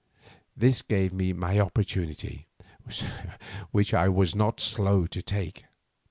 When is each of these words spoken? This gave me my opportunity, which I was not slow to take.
This 0.57 0.81
gave 0.81 1.13
me 1.13 1.31
my 1.31 1.59
opportunity, 1.59 2.47
which 3.69 3.93
I 3.93 4.09
was 4.09 4.33
not 4.33 4.59
slow 4.59 5.05
to 5.05 5.21
take. 5.21 5.65